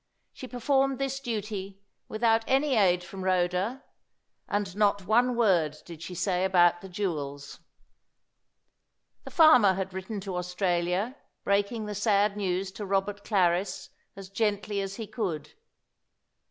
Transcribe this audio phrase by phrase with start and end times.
[0.33, 3.83] She performed this duty without any aid from Rhoda;
[4.47, 7.59] and not one word did she say about the jewels.
[9.25, 14.81] The farmer had written to Australia, breaking the sad news to Robert Clarris as gently
[14.81, 15.53] as he could.